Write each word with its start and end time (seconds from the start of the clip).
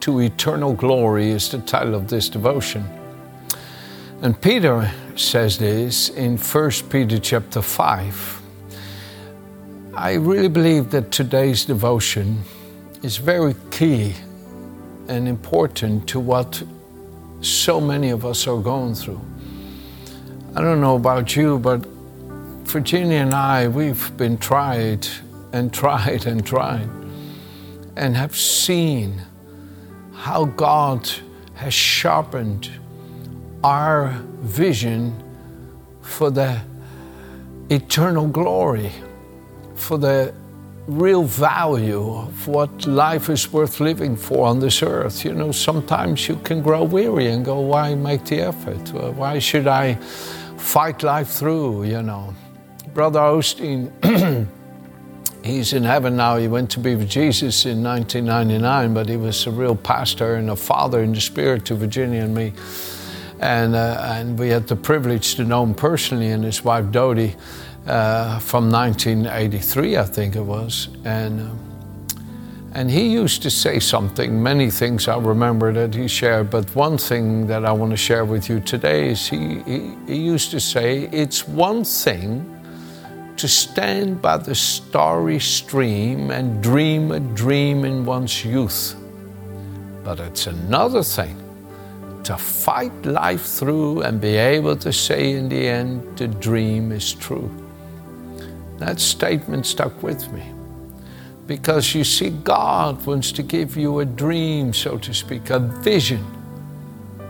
to 0.00 0.20
Eternal 0.20 0.74
Glory 0.74 1.30
is 1.30 1.50
the 1.50 1.58
title 1.58 1.94
of 1.94 2.08
this 2.08 2.28
devotion. 2.28 2.84
And 4.22 4.38
Peter 4.40 4.90
says 5.16 5.58
this 5.58 6.08
in 6.10 6.36
1 6.36 6.70
Peter 6.90 7.18
chapter 7.18 7.62
5. 7.62 8.42
I 9.94 10.14
really 10.14 10.48
believe 10.48 10.90
that 10.90 11.10
today's 11.10 11.64
devotion 11.64 12.42
is 13.02 13.16
very 13.16 13.54
key 13.70 14.14
and 15.08 15.26
important 15.26 16.08
to 16.08 16.20
what 16.20 16.62
so 17.40 17.80
many 17.80 18.10
of 18.10 18.24
us 18.24 18.46
are 18.46 18.60
going 18.60 18.94
through. 18.94 19.20
I 20.54 20.60
don't 20.60 20.80
know 20.80 20.96
about 20.96 21.36
you, 21.36 21.58
but 21.58 21.84
Virginia 22.64 23.18
and 23.18 23.34
I, 23.34 23.68
we've 23.68 24.16
been 24.16 24.38
tried 24.38 25.06
and 25.52 25.72
tried 25.72 26.26
and 26.26 26.44
tried 26.46 26.88
and 27.96 28.16
have 28.16 28.36
seen 28.36 29.20
how 30.20 30.44
God 30.44 31.10
has 31.54 31.72
sharpened 31.72 32.70
our 33.64 34.08
vision 34.40 35.16
for 36.02 36.30
the 36.30 36.60
eternal 37.70 38.26
glory, 38.26 38.92
for 39.74 39.96
the 39.96 40.34
real 40.86 41.22
value 41.22 42.12
of 42.14 42.46
what 42.46 42.86
life 42.86 43.30
is 43.30 43.50
worth 43.50 43.80
living 43.80 44.14
for 44.14 44.46
on 44.46 44.60
this 44.60 44.82
earth. 44.82 45.24
You 45.24 45.32
know, 45.32 45.52
sometimes 45.52 46.28
you 46.28 46.36
can 46.36 46.60
grow 46.60 46.84
weary 46.84 47.28
and 47.28 47.42
go, 47.42 47.60
why 47.60 47.94
make 47.94 48.26
the 48.26 48.42
effort? 48.42 48.92
Why 48.92 49.38
should 49.38 49.66
I 49.66 49.94
fight 50.58 51.02
life 51.02 51.28
through, 51.28 51.84
you 51.84 52.02
know? 52.02 52.34
Brother 52.92 53.20
Osteen, 53.20 53.90
he's 55.44 55.72
in 55.72 55.82
heaven 55.82 56.16
now. 56.16 56.36
He 56.36 56.48
went 56.48 56.70
to 56.72 56.80
be 56.80 56.94
with 56.94 57.08
Jesus 57.08 57.66
in 57.66 57.82
1999, 57.82 58.94
but 58.94 59.08
he 59.08 59.16
was 59.16 59.46
a 59.46 59.50
real 59.50 59.76
pastor 59.76 60.36
and 60.36 60.50
a 60.50 60.56
father 60.56 61.02
in 61.02 61.12
the 61.12 61.20
spirit 61.20 61.64
to 61.66 61.74
Virginia 61.74 62.22
and 62.22 62.34
me. 62.34 62.52
And, 63.40 63.74
uh, 63.74 64.02
and 64.04 64.38
we 64.38 64.48
had 64.48 64.68
the 64.68 64.76
privilege 64.76 65.34
to 65.36 65.44
know 65.44 65.62
him 65.62 65.74
personally 65.74 66.30
and 66.30 66.44
his 66.44 66.62
wife 66.62 66.90
Dodie 66.90 67.36
uh, 67.86 68.38
from 68.38 68.70
1983, 68.70 69.96
I 69.96 70.04
think 70.04 70.36
it 70.36 70.42
was. 70.42 70.88
And, 71.04 71.40
um, 71.40 71.70
and 72.74 72.90
he 72.90 73.08
used 73.08 73.42
to 73.42 73.50
say 73.50 73.80
something, 73.80 74.40
many 74.40 74.70
things 74.70 75.08
I 75.08 75.18
remember 75.18 75.72
that 75.72 75.94
he 75.94 76.06
shared, 76.06 76.50
but 76.50 76.72
one 76.76 76.98
thing 76.98 77.46
that 77.48 77.64
I 77.64 77.72
want 77.72 77.90
to 77.90 77.96
share 77.96 78.24
with 78.24 78.48
you 78.48 78.60
today 78.60 79.08
is 79.08 79.26
he, 79.26 79.60
he, 79.60 79.96
he 80.06 80.16
used 80.16 80.50
to 80.52 80.60
say, 80.60 81.08
It's 81.10 81.48
one 81.48 81.82
thing 81.82 82.59
to 83.40 83.48
stand 83.48 84.20
by 84.20 84.36
the 84.36 84.54
starry 84.54 85.38
stream 85.38 86.30
and 86.30 86.62
dream 86.62 87.10
a 87.10 87.20
dream 87.20 87.86
in 87.86 88.04
one's 88.04 88.44
youth. 88.44 88.94
But 90.04 90.20
it's 90.20 90.46
another 90.46 91.02
thing 91.02 91.36
to 92.24 92.36
fight 92.36 93.06
life 93.06 93.46
through 93.46 94.02
and 94.02 94.20
be 94.20 94.36
able 94.36 94.76
to 94.76 94.92
say 94.92 95.32
in 95.32 95.48
the 95.48 95.68
end, 95.68 96.18
the 96.18 96.28
dream 96.28 96.92
is 96.92 97.14
true. 97.14 97.50
That 98.76 99.00
statement 99.00 99.64
stuck 99.64 100.02
with 100.02 100.30
me. 100.32 100.44
Because 101.46 101.94
you 101.94 102.04
see, 102.04 102.30
God 102.30 103.04
wants 103.06 103.32
to 103.32 103.42
give 103.42 103.74
you 103.76 104.00
a 104.00 104.04
dream, 104.04 104.74
so 104.74 104.98
to 104.98 105.14
speak, 105.14 105.48
a 105.48 105.58
vision 105.58 106.24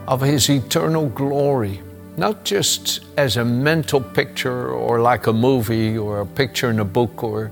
of 0.09 0.21
His 0.21 0.51
eternal 0.51 1.09
glory 1.09 1.81
not 2.17 2.45
just 2.45 3.01
as 3.17 3.37
a 3.37 3.45
mental 3.45 4.01
picture 4.01 4.71
or 4.71 5.01
like 5.01 5.27
a 5.27 5.33
movie 5.33 5.97
or 5.97 6.21
a 6.21 6.27
picture 6.27 6.71
in 6.71 6.81
a 6.81 6.85
book 6.85 7.23
or 7.23 7.51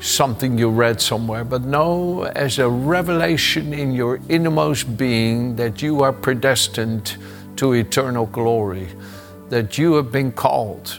something 0.00 0.58
you 0.58 0.70
read 0.70 1.00
somewhere, 1.00 1.44
but 1.44 1.62
no, 1.62 2.22
as 2.24 2.58
a 2.58 2.68
revelation 2.68 3.72
in 3.72 3.92
your 3.92 4.20
innermost 4.28 4.96
being 4.96 5.56
that 5.56 5.82
you 5.82 6.02
are 6.02 6.12
predestined 6.12 7.16
to 7.56 7.72
eternal 7.72 8.26
glory, 8.26 8.88
that 9.48 9.78
you 9.78 9.94
have 9.94 10.12
been 10.12 10.32
called. 10.32 10.98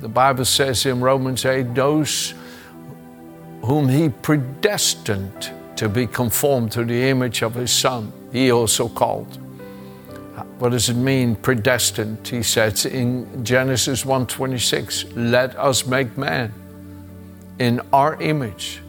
The 0.00 0.08
Bible 0.08 0.44
says 0.44 0.86
in 0.86 1.00
Romans 1.00 1.44
8, 1.44 1.74
those 1.74 2.34
whom 3.62 3.88
He 3.88 4.08
predestined 4.08 5.50
to 5.76 5.88
be 5.88 6.06
conformed 6.06 6.72
to 6.72 6.84
the 6.84 7.08
image 7.08 7.42
of 7.42 7.54
His 7.54 7.70
Son, 7.70 8.12
He 8.32 8.50
also 8.50 8.88
called. 8.88 9.38
What 10.60 10.72
does 10.72 10.90
it 10.90 10.96
mean, 10.96 11.36
predestined? 11.36 12.28
He 12.28 12.42
says 12.42 12.84
in 12.84 13.42
Genesis 13.42 14.04
1:26, 14.04 15.06
"Let 15.16 15.58
us 15.58 15.86
make 15.86 16.18
man 16.18 16.52
in 17.58 17.80
our 17.94 18.20
image." 18.20 18.82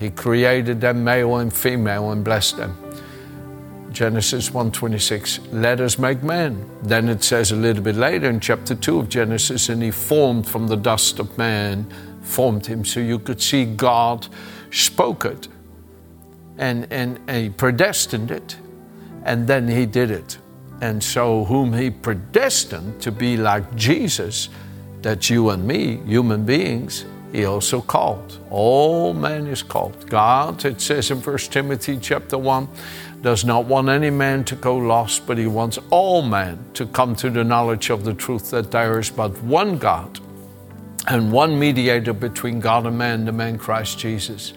He 0.00 0.08
created 0.08 0.80
them 0.80 1.04
male 1.04 1.36
and 1.36 1.52
female 1.52 2.12
and 2.12 2.24
blessed 2.24 2.56
them. 2.56 2.78
Genesis 3.92 4.54
1:26, 4.54 5.38
"Let 5.52 5.82
us 5.82 5.98
make 5.98 6.22
man." 6.22 6.64
Then 6.82 7.10
it 7.10 7.22
says 7.22 7.52
a 7.52 7.56
little 7.56 7.82
bit 7.82 7.96
later 7.96 8.30
in 8.30 8.40
chapter 8.40 8.74
2 8.74 8.98
of 8.98 9.10
Genesis, 9.10 9.68
"And 9.68 9.82
he 9.82 9.90
formed 9.90 10.46
from 10.46 10.68
the 10.68 10.78
dust 10.78 11.18
of 11.18 11.36
man, 11.36 11.84
formed 12.22 12.64
him." 12.64 12.86
So 12.86 13.00
you 13.00 13.18
could 13.18 13.42
see 13.42 13.66
God 13.66 14.28
spoke 14.70 15.26
it 15.26 15.46
and, 16.56 16.86
and, 16.90 17.20
and 17.26 17.36
he 17.36 17.50
predestined 17.50 18.30
it, 18.30 18.56
and 19.26 19.46
then 19.46 19.68
he 19.68 19.84
did 19.84 20.10
it. 20.10 20.38
And 20.80 21.02
so, 21.02 21.44
whom 21.44 21.72
He 21.72 21.90
predestined 21.90 23.00
to 23.02 23.12
be 23.12 23.36
like 23.36 23.74
Jesus, 23.74 24.48
that 25.02 25.28
you 25.28 25.50
and 25.50 25.66
me, 25.66 25.96
human 26.06 26.44
beings, 26.44 27.04
He 27.32 27.44
also 27.44 27.80
called. 27.80 28.38
All 28.50 29.12
man 29.12 29.46
is 29.46 29.62
called. 29.62 30.08
God, 30.08 30.64
it 30.64 30.80
says 30.80 31.10
in 31.10 31.20
1 31.20 31.38
Timothy 31.38 31.98
chapter 32.00 32.38
1, 32.38 32.68
does 33.22 33.44
not 33.44 33.64
want 33.64 33.88
any 33.88 34.10
man 34.10 34.44
to 34.44 34.54
go 34.54 34.76
lost, 34.76 35.26
but 35.26 35.38
He 35.38 35.46
wants 35.46 35.78
all 35.90 36.22
men 36.22 36.64
to 36.74 36.86
come 36.86 37.16
to 37.16 37.30
the 37.30 37.42
knowledge 37.42 37.90
of 37.90 38.04
the 38.04 38.14
truth 38.14 38.50
that 38.50 38.70
there 38.70 38.98
is 39.00 39.10
but 39.10 39.36
one 39.42 39.78
God 39.78 40.20
and 41.08 41.32
one 41.32 41.58
mediator 41.58 42.12
between 42.12 42.60
God 42.60 42.86
and 42.86 42.96
man, 42.96 43.24
the 43.24 43.32
man 43.32 43.58
Christ 43.58 43.98
Jesus. 43.98 44.52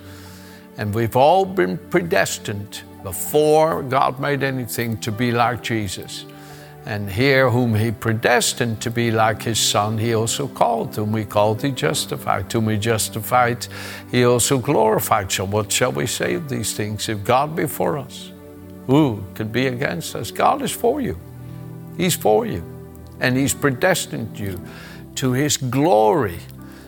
And 0.77 0.93
we've 0.93 1.15
all 1.15 1.45
been 1.45 1.77
predestined 1.77 2.81
before 3.03 3.83
God 3.83 4.19
made 4.19 4.43
anything 4.43 4.97
to 4.99 5.11
be 5.11 5.31
like 5.31 5.63
Jesus. 5.63 6.25
And 6.85 7.09
here, 7.09 7.49
whom 7.49 7.75
he 7.75 7.91
predestined 7.91 8.81
to 8.81 8.89
be 8.89 9.11
like 9.11 9.43
his 9.43 9.59
son, 9.59 9.99
he 9.99 10.15
also 10.15 10.47
called. 10.47 10.95
Whom 10.95 11.15
he 11.15 11.25
called, 11.25 11.61
he 11.61 11.71
justified. 11.71 12.51
Whom 12.51 12.69
he 12.69 12.77
justified, 12.77 13.67
he 14.09 14.25
also 14.25 14.57
glorified. 14.57 15.31
So, 15.31 15.45
what 15.45 15.71
shall 15.71 15.91
we 15.91 16.07
say 16.07 16.33
of 16.33 16.49
these 16.49 16.73
things? 16.73 17.07
If 17.07 17.23
God 17.23 17.55
be 17.55 17.67
for 17.67 17.99
us, 17.99 18.31
who 18.87 19.23
could 19.35 19.51
be 19.51 19.67
against 19.67 20.15
us? 20.15 20.31
God 20.31 20.63
is 20.63 20.71
for 20.71 21.01
you. 21.01 21.19
He's 21.97 22.15
for 22.15 22.47
you. 22.47 22.63
And 23.19 23.37
he's 23.37 23.53
predestined 23.53 24.39
you 24.39 24.59
to 25.15 25.33
his 25.33 25.57
glory. 25.57 26.39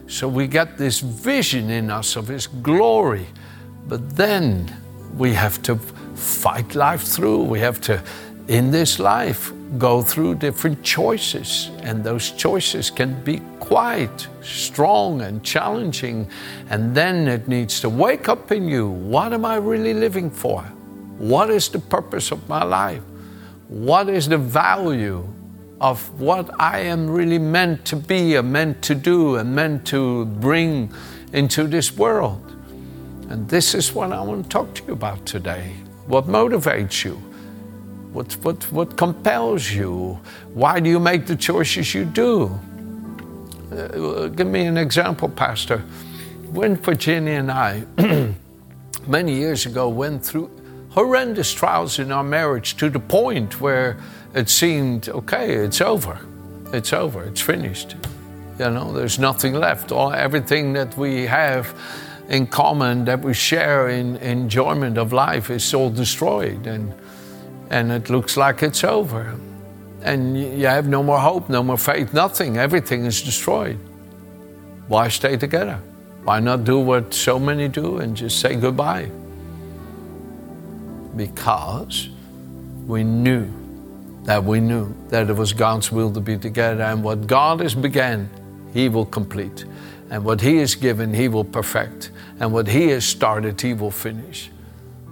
So, 0.08 0.28
we 0.28 0.48
get 0.48 0.76
this 0.76 1.02
vision 1.02 1.70
in 1.70 1.92
us 1.92 2.16
of 2.16 2.28
his 2.28 2.48
glory. 2.48 3.28
But 3.88 4.16
then 4.16 4.76
we 5.16 5.34
have 5.34 5.62
to 5.64 5.80
fight 6.16 6.76
life 6.76 7.04
through. 7.04 7.44
We 7.44 7.60
have 7.60 7.82
to, 7.82 8.02
in 8.48 8.72
this 8.72 9.00
life, 9.00 9.52
go 9.78 10.02
through 10.02 10.36
different 10.36 10.84
choices. 10.84 11.72
And 11.82 12.04
those 12.04 12.32
choices 12.32 12.90
can 12.90 13.22
be 13.24 13.42
quite 13.60 14.28
strong 14.42 15.22
and 15.22 15.44
challenging. 15.44 16.30
And 16.70 16.96
then 16.96 17.28
it 17.28 17.48
needs 17.48 17.80
to 17.82 17.90
wake 17.90 18.30
up 18.30 18.52
in 18.52 18.68
you 18.68 18.88
what 18.90 19.34
am 19.34 19.46
I 19.46 19.56
really 19.56 19.94
living 19.94 20.30
for? 20.30 20.62
What 21.18 21.50
is 21.50 21.70
the 21.70 21.80
purpose 21.80 22.32
of 22.32 22.48
my 22.50 22.64
life? 22.64 23.02
What 23.68 24.10
is 24.10 24.28
the 24.28 24.38
value 24.38 25.28
of 25.80 26.20
what 26.20 26.50
I 26.60 26.80
am 26.82 27.10
really 27.10 27.40
meant 27.40 27.86
to 27.86 27.96
be 27.96 28.36
and 28.36 28.52
meant 28.52 28.82
to 28.84 28.96
do 28.96 29.36
and 29.36 29.56
meant 29.56 29.86
to 29.88 30.26
bring 30.26 30.94
into 31.34 31.68
this 31.68 31.96
world? 31.96 32.42
And 33.30 33.50
this 33.50 33.74
is 33.74 33.94
what 33.94 34.12
I 34.12 34.22
want 34.22 34.44
to 34.44 34.50
talk 34.50 34.76
to 34.76 34.86
you 34.86 34.94
about 34.94 35.26
today. 35.26 35.83
What 36.08 36.28
motivates 36.28 37.04
you? 37.06 37.16
What, 38.12 38.34
what, 38.44 38.72
what 38.72 38.98
compels 38.98 39.72
you? 39.72 40.20
Why 40.54 40.80
do 40.80 40.90
you 40.90 41.00
make 41.00 41.26
the 41.26 41.36
choices 41.36 41.96
you 41.96 42.06
do? 42.06 42.60
Uh, 43.72 44.28
give 44.28 44.48
me 44.48 44.66
an 44.66 44.78
example, 44.78 45.30
Pastor. 45.30 45.80
When 46.52 46.76
Virginia 46.76 47.34
and 47.34 47.52
I, 47.52 47.86
many 49.08 49.34
years 49.34 49.66
ago, 49.66 49.90
went 49.90 50.24
through 50.24 50.52
horrendous 50.90 51.52
trials 51.52 51.98
in 51.98 52.12
our 52.12 52.24
marriage 52.24 52.78
to 52.78 52.90
the 52.90 53.00
point 53.00 53.60
where 53.60 53.98
it 54.36 54.50
seemed, 54.50 55.10
okay, 55.10 55.54
it's 55.56 55.82
over. 55.82 56.20
It's 56.72 56.94
over. 56.94 57.24
It's 57.24 57.42
finished. 57.42 57.96
You 58.60 58.70
know, 58.70 58.94
there's 58.94 59.18
nothing 59.18 59.54
left. 59.54 59.92
All 59.92 60.14
everything 60.14 60.74
that 60.74 60.96
we 60.96 61.26
have 61.26 61.74
in 62.30 62.48
common 62.48 63.06
that 63.06 63.22
we 63.22 63.34
share 63.34 63.90
in 63.90 64.16
enjoyment 64.18 64.98
of 64.98 65.14
life 65.14 65.50
is 65.50 65.74
all 65.74 65.90
destroyed 65.90 66.68
and 66.68 66.94
and 67.70 67.92
it 67.92 68.10
looks 68.10 68.38
like 68.38 68.62
it's 68.62 68.84
over. 68.84 69.36
And 70.04 70.38
you 70.38 70.68
have 70.68 70.88
no 70.88 71.02
more 71.02 71.20
hope, 71.20 71.50
no 71.50 71.64
more 71.64 71.78
faith, 71.78 72.14
nothing. 72.14 72.58
Everything 72.58 73.06
is 73.06 73.22
destroyed. 73.22 73.80
Why 74.88 75.08
stay 75.08 75.38
together? 75.38 75.80
Why 76.24 76.40
not 76.40 76.66
do 76.66 76.80
what 76.80 77.14
so 77.14 77.40
many 77.40 77.68
do 77.68 77.98
and 77.98 78.16
just 78.16 78.40
say 78.40 78.56
goodbye? 78.56 79.10
Because 81.16 82.10
we 82.86 83.04
knew 83.04 83.50
that 84.24 84.44
we 84.44 84.60
knew 84.60 84.94
that 85.10 85.30
it 85.30 85.36
was 85.36 85.52
God's 85.52 85.92
will 85.92 86.12
to 86.14 86.22
be 86.22 86.38
together, 86.38 86.84
and 86.84 87.04
what 87.04 87.28
God 87.28 87.60
has 87.60 87.76
begun, 87.76 88.30
He 88.74 88.88
will 88.88 89.06
complete. 89.06 89.66
And 90.10 90.24
what 90.24 90.40
He 90.42 90.58
has 90.58 90.76
given, 90.76 91.14
He 91.14 91.28
will 91.28 91.44
perfect. 91.44 92.12
And 92.44 92.52
what 92.52 92.68
He 92.68 92.90
has 92.90 93.06
started, 93.06 93.62
He 93.62 93.74
will 93.74 93.90
finish. 93.90 94.52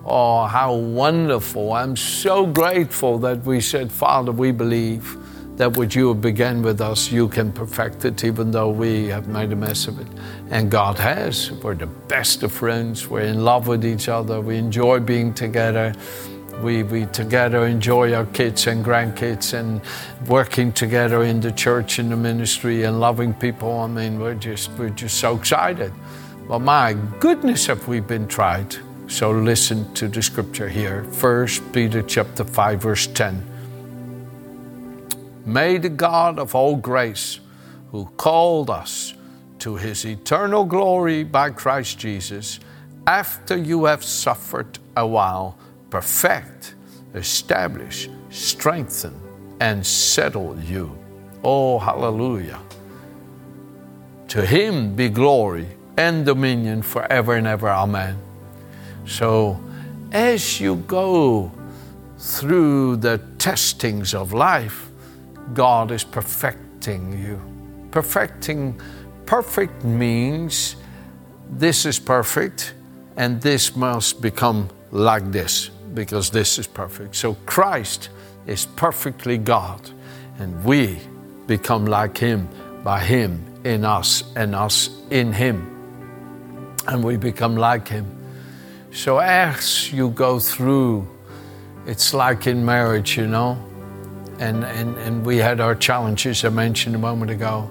Oh, 0.03 0.43
how 0.43 0.75
wonderful. 0.75 1.71
I'm 1.71 1.95
so 1.95 2.45
grateful 2.45 3.17
that 3.19 3.45
we 3.45 3.61
said, 3.61 3.89
Father, 3.89 4.33
we 4.33 4.51
believe 4.51 5.15
that 5.55 5.77
what 5.77 5.95
you 5.95 6.13
begun 6.13 6.61
with 6.61 6.81
us, 6.81 7.09
you 7.09 7.29
can 7.29 7.53
perfect 7.53 8.03
it, 8.03 8.25
even 8.25 8.51
though 8.51 8.69
we 8.69 9.07
have 9.07 9.29
made 9.29 9.53
a 9.53 9.55
mess 9.55 9.87
of 9.87 10.01
it. 10.01 10.07
And 10.49 10.69
God 10.69 10.99
has. 10.99 11.53
We're 11.53 11.75
the 11.75 11.87
best 11.87 12.43
of 12.43 12.51
friends. 12.51 13.07
We're 13.07 13.21
in 13.21 13.45
love 13.45 13.65
with 13.65 13.85
each 13.85 14.09
other. 14.09 14.41
We 14.41 14.57
enjoy 14.57 14.99
being 14.99 15.33
together. 15.33 15.93
We, 16.61 16.83
we 16.83 17.05
together 17.05 17.65
enjoy 17.65 18.13
our 18.13 18.25
kids 18.25 18.67
and 18.67 18.83
grandkids 18.83 19.53
and 19.53 19.79
working 20.27 20.73
together 20.73 21.23
in 21.23 21.39
the 21.39 21.53
church 21.53 21.97
in 21.97 22.09
the 22.09 22.17
ministry 22.17 22.83
and 22.83 22.99
loving 22.99 23.33
people. 23.33 23.79
I 23.79 23.87
mean, 23.87 24.19
we're 24.19 24.35
just, 24.35 24.69
we're 24.71 24.89
just 24.89 25.17
so 25.17 25.37
excited. 25.37 25.93
Well, 26.47 26.59
my 26.59 26.93
goodness, 27.19 27.65
have 27.67 27.87
we 27.87 27.99
been 27.99 28.27
tried. 28.27 28.75
So 29.07 29.31
listen 29.31 29.93
to 29.93 30.07
the 30.07 30.21
scripture 30.21 30.69
here. 30.69 31.03
1 31.03 31.47
Peter 31.73 32.01
chapter 32.01 32.43
5, 32.43 32.81
verse 32.81 33.07
10. 33.07 33.45
May 35.45 35.77
the 35.77 35.89
God 35.89 36.39
of 36.39 36.55
all 36.55 36.75
grace, 36.75 37.39
who 37.91 38.05
called 38.17 38.69
us 38.69 39.13
to 39.59 39.75
his 39.75 40.05
eternal 40.05 40.65
glory 40.65 41.23
by 41.23 41.49
Christ 41.49 41.99
Jesus, 41.99 42.59
after 43.05 43.57
you 43.57 43.85
have 43.85 44.03
suffered 44.03 44.79
a 44.95 45.05
while, 45.05 45.57
perfect, 45.89 46.75
establish, 47.13 48.09
strengthen, 48.29 49.19
and 49.59 49.85
settle 49.85 50.59
you. 50.59 50.97
Oh, 51.43 51.79
hallelujah. 51.79 52.59
To 54.29 54.45
him 54.45 54.95
be 54.95 55.09
glory 55.09 55.67
and 55.97 56.25
dominion 56.25 56.81
forever 56.81 57.35
and 57.35 57.47
ever. 57.47 57.69
Amen. 57.69 58.17
So, 59.05 59.59
as 60.11 60.59
you 60.59 60.75
go 60.75 61.51
through 62.17 62.97
the 62.97 63.19
testings 63.37 64.13
of 64.13 64.33
life, 64.33 64.89
God 65.53 65.91
is 65.91 66.03
perfecting 66.03 67.17
you. 67.21 67.41
Perfecting, 67.91 68.79
perfect 69.25 69.83
means 69.83 70.75
this 71.49 71.85
is 71.85 71.99
perfect 71.99 72.73
and 73.17 73.41
this 73.41 73.75
must 73.75 74.21
become 74.21 74.69
like 74.91 75.31
this 75.31 75.69
because 75.93 76.29
this 76.29 76.57
is 76.57 76.67
perfect. 76.67 77.15
So 77.15 77.33
Christ 77.45 78.09
is 78.47 78.65
perfectly 78.65 79.37
God 79.37 79.89
and 80.39 80.63
we 80.63 80.99
become 81.47 81.85
like 81.85 82.17
Him 82.17 82.47
by 82.83 82.99
Him 82.99 83.43
in 83.63 83.83
us 83.83 84.23
and 84.35 84.55
us 84.55 84.89
in 85.09 85.33
Him. 85.33 85.80
And 86.87 87.03
we 87.03 87.17
become 87.17 87.55
like 87.55 87.87
Him. 87.87 88.05
So 88.91 89.19
as 89.19 89.91
you 89.91 90.09
go 90.09 90.39
through, 90.39 91.07
it's 91.85 92.13
like 92.13 92.47
in 92.47 92.65
marriage, 92.65 93.17
you 93.17 93.27
know 93.27 93.57
and, 94.41 94.63
and, 94.63 94.97
and 94.97 95.23
we 95.23 95.37
had 95.37 95.61
our 95.61 95.75
challenges 95.75 96.43
I 96.43 96.49
mentioned 96.49 96.95
a 96.95 96.97
moment 96.97 97.29
ago. 97.29 97.69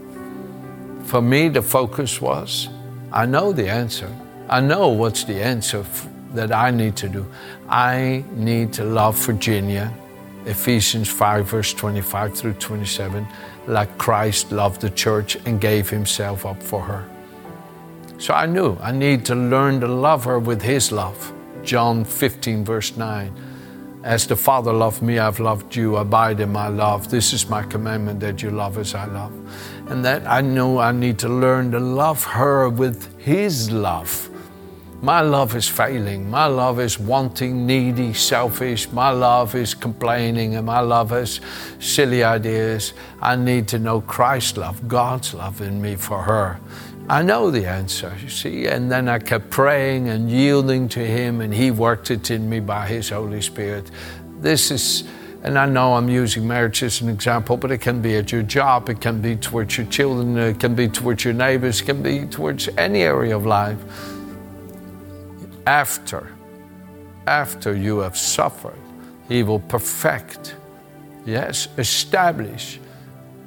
For 1.05 1.21
me, 1.21 1.49
the 1.49 1.63
focus 1.63 2.21
was 2.21 2.69
I 3.13 3.27
know 3.27 3.53
the 3.53 3.69
answer. 3.69 4.09
I 4.49 4.61
know 4.61 4.89
what's 4.89 5.25
the 5.25 5.43
answer 5.43 5.81
f- 5.81 6.09
that 6.33 6.53
I 6.53 6.71
need 6.71 6.97
to 6.99 7.09
do. 7.09 7.27
I 7.69 8.25
need 8.35 8.73
to 8.75 8.85
love 8.85 9.19
Virginia, 9.27 9.93
Ephesians 10.47 11.09
5, 11.09 11.47
verse 11.47 11.75
25 11.75 12.37
through 12.37 12.53
27, 12.55 13.27
like 13.67 13.99
Christ 13.99 14.53
loved 14.53 14.81
the 14.81 14.91
church 14.91 15.37
and 15.47 15.61
gave 15.61 15.91
himself 15.91 16.47
up 16.47 16.63
for 16.63 16.83
her. 16.83 17.05
So 18.21 18.35
I 18.35 18.45
knew 18.45 18.77
I 18.83 18.93
need 18.93 19.25
to 19.27 19.35
learn 19.35 19.81
to 19.81 19.89
love 19.89 20.25
her 20.25 20.39
with 20.39 20.61
his 20.61 20.93
love. 20.93 21.33
John 21.63 22.05
15, 22.05 22.67
verse 22.67 22.95
9. 22.95 23.33
As 24.05 24.27
the 24.27 24.37
Father 24.37 24.75
loved 24.75 25.01
me, 25.01 25.19
I've 25.19 25.41
loved 25.41 25.75
you. 25.75 25.97
Abide 25.97 26.41
in 26.41 26.53
my 26.53 26.69
love. 26.69 27.11
This 27.11 27.33
is 27.33 27.49
my 27.49 27.63
commandment 27.63 28.21
that 28.21 28.43
you 28.43 28.51
love 28.51 28.77
as 28.77 28.95
I 28.95 29.07
love. 29.07 29.33
And 29.89 30.05
that 30.05 30.27
I 30.27 30.43
know 30.43 30.79
I 30.79 30.93
need 30.93 31.19
to 31.21 31.31
learn 31.31 31.71
to 31.71 31.81
love 31.81 32.23
her 32.25 32.69
with 32.69 33.19
His 33.19 33.71
love. 33.71 34.29
My 35.01 35.23
love 35.23 35.57
is 35.57 35.67
failing. 35.67 36.29
My 36.29 36.45
love 36.45 36.79
is 36.79 36.99
wanting, 36.99 37.67
needy, 37.67 38.13
selfish. 38.13 38.91
My 38.93 39.09
love 39.09 39.55
is 39.55 39.73
complaining, 39.73 40.57
and 40.57 40.67
my 40.67 40.81
love 40.81 41.15
is 41.15 41.41
silly 41.79 42.23
ideas. 42.23 42.93
I 43.23 43.37
need 43.37 43.67
to 43.69 43.79
know 43.79 44.03
Christ's 44.03 44.59
love, 44.59 44.87
God's 44.87 45.33
love 45.33 45.63
in 45.63 45.81
me 45.81 45.97
for 45.97 46.21
her. 46.21 46.61
I 47.11 47.23
know 47.23 47.51
the 47.51 47.67
answer, 47.67 48.17
you 48.23 48.29
see. 48.29 48.69
And 48.69 48.89
then 48.89 49.09
I 49.09 49.19
kept 49.19 49.51
praying 49.51 50.09
and 50.09 50.31
yielding 50.31 50.89
to 50.91 51.01
Him, 51.01 51.41
and 51.41 51.53
He 51.53 51.73
worked 51.73 52.13
it 52.13 52.31
in 52.31 52.49
me 52.49 52.61
by 52.61 52.87
His 52.87 53.09
Holy 53.09 53.43
Spirit. 53.43 53.91
This 54.39 54.71
is, 54.71 55.03
and 55.43 55.59
I 55.59 55.67
know 55.67 55.95
I'm 55.95 56.09
using 56.09 56.47
marriage 56.47 56.85
as 56.85 57.01
an 57.01 57.09
example, 57.09 57.57
but 57.57 57.73
it 57.73 57.79
can 57.79 58.01
be 58.01 58.15
at 58.15 58.31
your 58.31 58.45
job, 58.45 58.89
it 58.89 59.01
can 59.01 59.21
be 59.21 59.35
towards 59.35 59.77
your 59.77 59.89
children, 59.89 60.39
it 60.39 60.61
can 60.61 60.77
be 60.77 60.87
towards 60.87 61.25
your 61.25 61.35
neighbors, 61.35 61.81
it 61.81 61.87
can 61.87 62.01
be 62.01 62.27
towards 62.27 62.69
any 62.79 63.03
area 63.03 63.37
of 63.37 63.45
life. 63.45 63.79
After, 65.67 66.31
after 67.27 67.75
you 67.75 67.99
have 67.99 68.17
suffered, 68.17 68.79
He 69.29 69.43
will 69.43 69.59
perfect, 69.59 70.55
yes, 71.27 71.67
establish 71.77 72.79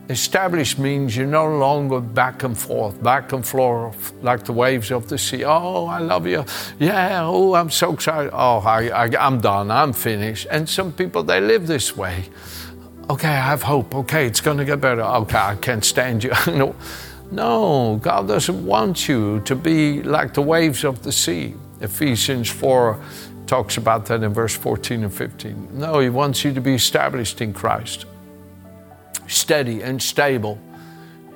Established 0.09 0.79
means 0.79 1.15
you're 1.15 1.25
no 1.25 1.47
longer 1.47 2.01
back 2.01 2.43
and 2.43 2.57
forth, 2.57 3.01
back 3.01 3.31
and 3.31 3.45
forth 3.45 4.11
like 4.21 4.43
the 4.43 4.51
waves 4.51 4.91
of 4.91 5.07
the 5.07 5.17
sea. 5.17 5.45
Oh, 5.45 5.85
I 5.85 5.99
love 5.99 6.27
you. 6.27 6.43
Yeah, 6.77 7.21
oh, 7.23 7.53
I'm 7.55 7.69
so 7.69 7.93
excited. 7.93 8.31
Oh, 8.33 8.59
I, 8.59 8.89
I, 8.89 9.09
I'm 9.17 9.39
done. 9.39 9.71
I'm 9.71 9.93
finished. 9.93 10.47
And 10.51 10.67
some 10.67 10.91
people, 10.91 11.23
they 11.23 11.39
live 11.39 11.67
this 11.67 11.95
way. 11.95 12.25
Okay, 13.09 13.29
I 13.29 13.39
have 13.39 13.63
hope. 13.63 13.95
Okay, 13.95 14.27
it's 14.27 14.41
going 14.41 14.57
to 14.57 14.65
get 14.65 14.81
better. 14.81 15.03
Okay, 15.03 15.37
I 15.37 15.55
can't 15.55 15.85
stand 15.85 16.25
you. 16.25 16.31
no, 16.47 16.75
no, 17.31 17.97
God 18.01 18.27
doesn't 18.27 18.65
want 18.65 19.07
you 19.07 19.39
to 19.45 19.55
be 19.55 20.03
like 20.03 20.33
the 20.33 20.41
waves 20.41 20.83
of 20.83 21.01
the 21.01 21.13
sea. 21.13 21.55
Ephesians 21.79 22.49
4 22.49 23.01
talks 23.47 23.77
about 23.77 24.05
that 24.07 24.21
in 24.21 24.33
verse 24.33 24.55
14 24.55 25.05
and 25.05 25.13
15. 25.13 25.69
No, 25.79 25.99
He 25.99 26.09
wants 26.09 26.43
you 26.43 26.53
to 26.53 26.61
be 26.61 26.73
established 26.73 27.39
in 27.39 27.53
Christ 27.53 28.05
steady 29.27 29.81
and 29.81 30.01
stable. 30.01 30.59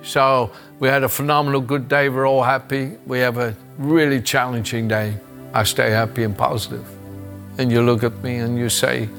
So 0.03 0.51
we 0.79 0.88
had 0.88 1.03
a 1.03 1.10
phenomenal 1.10 1.62
good 1.62 1.88
day. 1.88 2.10
We're 2.10 2.27
all 2.27 2.44
happy. 2.44 2.98
We 3.06 3.20
have 3.20 3.38
a 3.38 3.56
really 3.77 4.22
challenging 4.22 4.88
day. 4.88 5.17
I 5.53 5.63
stay 5.63 5.91
happy 5.91 6.24
and 6.24 6.38
positive. 6.38 6.86
And 7.58 7.72
you 7.72 7.82
look 7.82 8.03
at 8.03 8.24
me 8.24 8.38
and 8.38 8.58
you 8.58 8.70
say, 8.70 9.10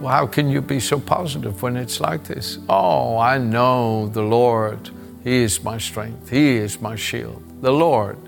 well, 0.00 0.12
how 0.12 0.26
can 0.26 0.50
you 0.50 0.60
be 0.60 0.80
so 0.80 1.00
positive 1.00 1.62
when 1.62 1.76
it's 1.76 2.00
like 2.00 2.24
this? 2.24 2.58
Oh, 2.68 3.18
I 3.18 3.38
know 3.38 4.08
the 4.08 4.22
Lord. 4.22 4.90
He 5.24 5.42
is 5.42 5.62
my 5.62 5.78
strength. 5.78 6.30
He 6.30 6.56
is 6.56 6.80
my 6.80 6.96
shield. 6.96 7.42
The 7.62 7.72
Lord, 7.72 8.18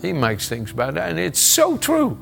He 0.00 0.12
makes 0.12 0.48
things 0.48 0.72
better. 0.72 1.00
And 1.00 1.18
it's 1.18 1.40
so 1.40 1.76
true. 1.76 2.18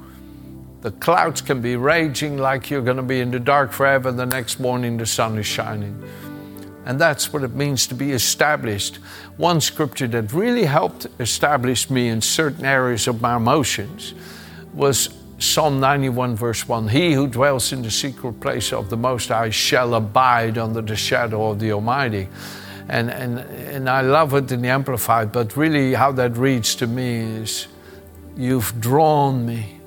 The 0.82 0.92
clouds 0.92 1.42
can 1.42 1.60
be 1.60 1.76
raging 1.76 2.38
like 2.38 2.70
you're 2.70 2.80
going 2.80 2.96
to 2.96 3.02
be 3.02 3.20
in 3.20 3.30
the 3.30 3.40
dark 3.40 3.70
forever. 3.70 4.10
The 4.10 4.25
next 4.25 4.60
morning, 4.60 4.96
the 4.96 5.04
sun 5.04 5.37
is 5.37 5.46
shining. 5.46 6.02
And 6.87 6.99
that's 6.99 7.32
what 7.32 7.42
it 7.42 7.54
means 7.54 7.87
to 7.88 7.94
be 7.94 8.12
established. 8.12 8.96
One 9.37 9.60
scripture 9.60 10.08
that 10.08 10.32
really 10.32 10.64
helped 10.64 11.06
establish 11.18 11.90
me 11.90 12.08
in 12.08 12.22
certain 12.22 12.64
areas 12.64 13.06
of 13.06 13.20
my 13.20 13.37
emotions 13.37 14.14
was 14.72 15.10
Psalm 15.38 15.80
91, 15.80 16.37
verse 16.37 16.66
1 16.66 16.88
He 16.88 17.12
who 17.12 17.26
dwells 17.26 17.72
in 17.72 17.82
the 17.82 17.90
secret 17.90 18.40
place 18.40 18.72
of 18.72 18.88
the 18.88 18.96
Most 18.96 19.28
High 19.28 19.50
shall 19.50 19.94
abide 19.94 20.56
under 20.56 20.80
the 20.80 20.96
shadow 20.96 21.50
of 21.50 21.60
the 21.60 21.72
Almighty. 21.72 22.28
And, 22.88 23.10
and, 23.10 23.38
and 23.38 23.88
I 23.88 24.00
love 24.00 24.32
it 24.34 24.50
in 24.50 24.62
the 24.62 24.68
Amplified, 24.68 25.30
but 25.30 25.56
really 25.56 25.92
how 25.92 26.12
that 26.12 26.37
reads 26.38 26.75
to 26.76 26.87
me 26.87 27.18
is 27.18 27.68
You've 28.37 28.80
drawn 28.80 29.44
me 29.44 29.79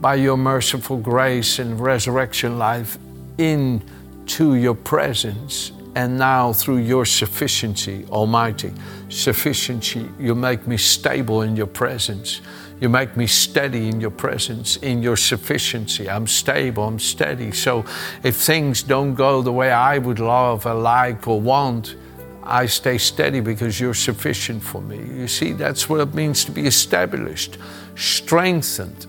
by 0.00 0.16
your 0.16 0.36
merciful 0.36 0.96
grace 0.96 1.58
and 1.58 1.80
resurrection 1.80 2.58
life 2.58 2.98
into 3.38 4.54
your 4.54 4.74
presence. 4.74 5.72
And 5.94 6.18
now, 6.18 6.52
through 6.52 6.78
your 6.78 7.06
sufficiency, 7.06 8.04
Almighty, 8.10 8.72
sufficiency, 9.08 10.10
you 10.18 10.34
make 10.34 10.66
me 10.66 10.76
stable 10.76 11.40
in 11.40 11.56
your 11.56 11.66
presence. 11.66 12.42
You 12.80 12.90
make 12.90 13.16
me 13.16 13.26
steady 13.26 13.88
in 13.88 14.02
your 14.02 14.10
presence, 14.10 14.76
in 14.76 15.02
your 15.02 15.16
sufficiency. 15.16 16.10
I'm 16.10 16.26
stable, 16.26 16.84
I'm 16.84 16.98
steady. 16.98 17.50
So 17.52 17.86
if 18.22 18.36
things 18.36 18.82
don't 18.82 19.14
go 19.14 19.40
the 19.40 19.52
way 19.52 19.70
I 19.70 19.96
would 19.96 20.18
love 20.18 20.66
or 20.66 20.74
like 20.74 21.26
or 21.26 21.40
want, 21.40 21.94
I 22.42 22.66
stay 22.66 22.98
steady 22.98 23.40
because 23.40 23.80
you're 23.80 23.94
sufficient 23.94 24.62
for 24.62 24.82
me. 24.82 24.98
You 24.98 25.26
see, 25.26 25.52
that's 25.52 25.88
what 25.88 26.00
it 26.00 26.14
means 26.14 26.44
to 26.44 26.52
be 26.52 26.66
established, 26.66 27.56
strengthened. 27.96 29.06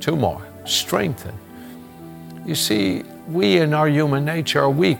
Two 0.00 0.16
more 0.16 0.46
strengthened. 0.64 1.38
You 2.46 2.54
see, 2.54 3.02
we 3.28 3.58
in 3.58 3.74
our 3.74 3.88
human 3.88 4.24
nature 4.24 4.62
are 4.62 4.70
weak. 4.70 4.98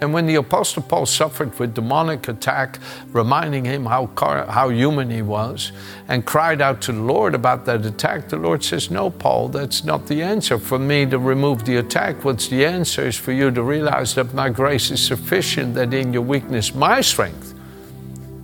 And 0.00 0.12
when 0.12 0.26
the 0.26 0.34
Apostle 0.34 0.82
Paul 0.82 1.06
suffered 1.06 1.58
with 1.58 1.74
demonic 1.74 2.28
attack, 2.28 2.78
reminding 3.12 3.64
him 3.64 3.86
how, 3.86 4.10
how 4.16 4.68
human 4.68 5.08
he 5.08 5.22
was, 5.22 5.72
and 6.08 6.26
cried 6.26 6.60
out 6.60 6.82
to 6.82 6.92
the 6.92 7.00
Lord 7.00 7.34
about 7.34 7.64
that 7.64 7.86
attack, 7.86 8.28
the 8.28 8.36
Lord 8.36 8.62
says, 8.62 8.90
No, 8.90 9.08
Paul, 9.08 9.48
that's 9.48 9.84
not 9.84 10.06
the 10.06 10.22
answer 10.22 10.58
for 10.58 10.78
me 10.78 11.06
to 11.06 11.18
remove 11.18 11.64
the 11.64 11.76
attack. 11.76 12.24
What's 12.24 12.48
the 12.48 12.66
answer 12.66 13.06
is 13.06 13.16
for 13.16 13.32
you 13.32 13.50
to 13.50 13.62
realize 13.62 14.14
that 14.16 14.34
my 14.34 14.50
grace 14.50 14.90
is 14.90 15.02
sufficient, 15.02 15.74
that 15.76 15.94
in 15.94 16.12
your 16.12 16.22
weakness, 16.22 16.74
my 16.74 17.00
strength 17.00 17.54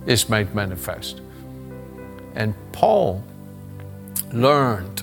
is 0.07 0.27
made 0.29 0.55
manifest. 0.55 1.21
And 2.33 2.55
Paul 2.71 3.23
learned 4.31 5.02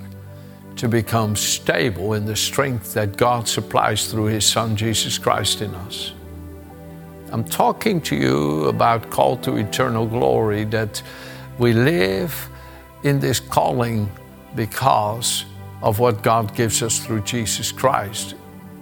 to 0.80 0.88
become 0.88 1.36
stable 1.36 2.14
in 2.14 2.24
the 2.24 2.34
strength 2.34 2.94
that 2.94 3.14
God 3.14 3.46
supplies 3.46 4.10
through 4.10 4.24
his 4.24 4.46
Son, 4.46 4.74
Jesus 4.74 5.18
Christ, 5.18 5.60
in 5.60 5.74
us. 5.74 6.14
I'm 7.30 7.44
talking 7.44 8.00
to 8.00 8.16
you 8.16 8.64
about 8.64 9.10
call 9.10 9.36
to 9.42 9.56
eternal 9.56 10.06
glory, 10.06 10.64
that 10.64 11.02
we 11.58 11.74
live 11.74 12.48
in 13.02 13.20
this 13.20 13.40
calling 13.40 14.10
because 14.56 15.44
of 15.82 15.98
what 15.98 16.22
God 16.22 16.56
gives 16.56 16.82
us 16.82 16.98
through 16.98 17.24
Jesus 17.24 17.70
Christ. 17.72 18.34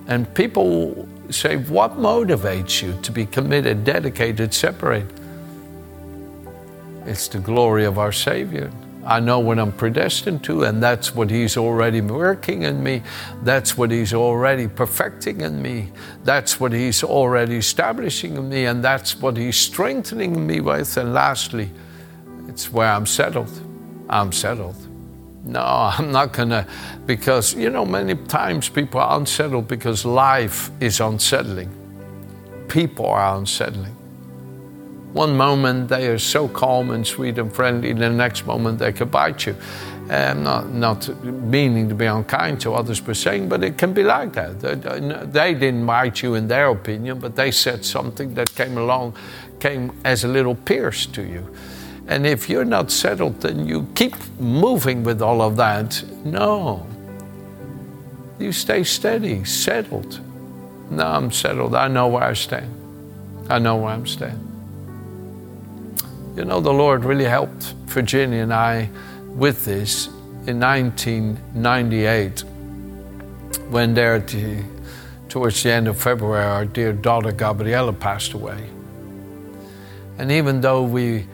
And 0.06 0.32
people 0.36 1.08
say, 1.30 1.56
What 1.56 1.96
motivates 1.96 2.80
you 2.80 2.96
to 3.02 3.10
be 3.10 3.26
committed, 3.26 3.84
dedicated, 3.84 4.54
separate? 4.54 5.10
It's 7.06 7.26
the 7.26 7.40
glory 7.40 7.86
of 7.86 7.98
our 7.98 8.12
Savior. 8.12 8.70
I 9.08 9.20
know 9.20 9.38
what 9.38 9.58
I'm 9.58 9.72
predestined 9.72 10.44
to, 10.44 10.64
and 10.64 10.82
that's 10.82 11.14
what 11.14 11.30
He's 11.30 11.56
already 11.56 12.02
working 12.02 12.64
in 12.64 12.82
me. 12.82 13.02
That's 13.42 13.74
what 13.74 13.90
He's 13.90 14.12
already 14.12 14.68
perfecting 14.68 15.40
in 15.40 15.62
me. 15.62 15.90
That's 16.24 16.60
what 16.60 16.72
He's 16.72 17.02
already 17.02 17.56
establishing 17.56 18.36
in 18.36 18.50
me, 18.50 18.66
and 18.66 18.84
that's 18.84 19.16
what 19.16 19.38
He's 19.38 19.56
strengthening 19.56 20.46
me 20.46 20.60
with. 20.60 20.94
And 20.98 21.14
lastly, 21.14 21.70
it's 22.48 22.70
where 22.70 22.92
I'm 22.92 23.06
settled. 23.06 23.50
I'm 24.10 24.30
settled. 24.30 24.76
No, 25.42 25.62
I'm 25.98 26.12
not 26.12 26.34
gonna, 26.34 26.66
because, 27.06 27.54
you 27.54 27.70
know, 27.70 27.86
many 27.86 28.14
times 28.14 28.68
people 28.68 29.00
are 29.00 29.18
unsettled 29.18 29.68
because 29.68 30.04
life 30.04 30.70
is 30.80 31.00
unsettling. 31.00 31.72
People 32.68 33.06
are 33.06 33.38
unsettling. 33.38 33.97
One 35.18 35.36
moment 35.36 35.88
they 35.88 36.06
are 36.06 36.18
so 36.18 36.46
calm 36.46 36.92
and 36.92 37.04
sweet 37.04 37.38
and 37.38 37.52
friendly, 37.52 37.92
the 37.92 38.08
next 38.08 38.46
moment 38.46 38.78
they 38.78 38.92
can 38.92 39.08
bite 39.08 39.46
you. 39.46 39.56
Um, 40.10 40.44
not, 40.44 40.72
not 40.72 41.24
meaning 41.24 41.88
to 41.88 41.96
be 41.96 42.06
unkind 42.06 42.60
to 42.60 42.72
others 42.72 43.00
per 43.00 43.14
se, 43.14 43.46
but 43.46 43.64
it 43.64 43.76
can 43.76 43.92
be 43.92 44.04
like 44.04 44.32
that. 44.34 44.60
They 45.32 45.54
didn't 45.54 45.84
bite 45.86 46.22
you 46.22 46.36
in 46.36 46.46
their 46.46 46.68
opinion, 46.68 47.18
but 47.18 47.34
they 47.34 47.50
said 47.50 47.84
something 47.84 48.34
that 48.34 48.54
came 48.54 48.78
along, 48.78 49.16
came 49.58 49.90
as 50.04 50.22
a 50.22 50.28
little 50.28 50.54
pierce 50.54 51.04
to 51.06 51.22
you. 51.22 51.52
And 52.06 52.24
if 52.24 52.48
you're 52.48 52.64
not 52.64 52.92
settled, 52.92 53.40
then 53.40 53.66
you 53.66 53.88
keep 53.96 54.14
moving 54.38 55.02
with 55.02 55.20
all 55.20 55.42
of 55.42 55.56
that. 55.56 56.00
No. 56.24 56.86
You 58.38 58.52
stay 58.52 58.84
steady, 58.84 59.42
settled. 59.42 60.20
No, 60.92 61.04
I'm 61.04 61.32
settled. 61.32 61.74
I 61.74 61.88
know 61.88 62.06
where 62.06 62.22
I 62.22 62.34
stand. 62.34 62.72
I 63.50 63.58
know 63.58 63.78
where 63.78 63.90
I'm 63.90 64.06
standing. 64.06 64.47
You 66.38 66.44
know, 66.44 66.60
the 66.60 66.72
Lord 66.72 67.04
really 67.04 67.24
helped 67.24 67.74
Virginia 67.86 68.44
and 68.44 68.54
I 68.54 68.88
with 69.26 69.64
this 69.64 70.06
in 70.46 70.60
1998 70.60 72.44
when 73.70 73.92
there 73.92 74.20
the, 74.20 74.62
towards 75.28 75.64
the 75.64 75.72
end 75.72 75.88
of 75.88 76.00
February 76.00 76.44
our 76.44 76.64
dear 76.64 76.92
daughter 76.92 77.32
Gabriella 77.32 77.92
passed 77.92 78.34
away. 78.34 78.70
And 80.18 80.30
even 80.30 80.60
though 80.60 80.84
we 80.84 81.26